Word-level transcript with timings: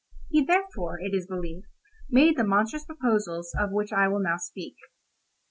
He, 0.29 0.43
therefore, 0.43 0.99
it 0.99 1.13
is 1.13 1.27
believed, 1.27 1.67
made 2.09 2.35
the 2.35 2.43
monstrous 2.43 2.83
proposals 2.85 3.53
of 3.55 3.69
which 3.71 3.93
I 3.93 4.07
will 4.07 4.17
now 4.17 4.37
speak. 4.37 4.73